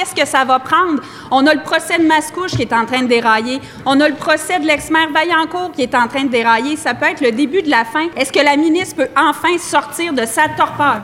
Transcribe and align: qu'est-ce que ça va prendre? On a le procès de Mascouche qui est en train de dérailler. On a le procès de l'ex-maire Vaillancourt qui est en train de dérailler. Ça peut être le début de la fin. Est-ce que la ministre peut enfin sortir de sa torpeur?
qu'est-ce 0.00 0.14
que 0.14 0.26
ça 0.26 0.44
va 0.44 0.58
prendre? 0.58 1.02
On 1.30 1.46
a 1.46 1.54
le 1.54 1.62
procès 1.62 1.98
de 1.98 2.06
Mascouche 2.06 2.52
qui 2.52 2.62
est 2.62 2.72
en 2.72 2.86
train 2.86 3.02
de 3.02 3.06
dérailler. 3.06 3.60
On 3.84 4.00
a 4.00 4.08
le 4.08 4.14
procès 4.14 4.58
de 4.58 4.66
l'ex-maire 4.66 5.10
Vaillancourt 5.12 5.72
qui 5.72 5.82
est 5.82 5.94
en 5.94 6.08
train 6.08 6.24
de 6.24 6.30
dérailler. 6.30 6.76
Ça 6.76 6.94
peut 6.94 7.06
être 7.06 7.20
le 7.20 7.32
début 7.32 7.62
de 7.62 7.70
la 7.70 7.84
fin. 7.84 8.08
Est-ce 8.16 8.32
que 8.32 8.40
la 8.40 8.56
ministre 8.56 8.96
peut 8.96 9.08
enfin 9.16 9.58
sortir 9.58 10.12
de 10.12 10.24
sa 10.24 10.48
torpeur? 10.56 10.98